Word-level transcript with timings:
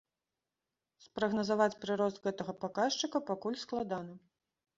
Спрагназаваць 1.03 1.77
прырост 1.83 2.17
гэтага 2.25 2.57
паказчыка 2.65 3.23
пакуль 3.29 3.61
складана. 3.67 4.19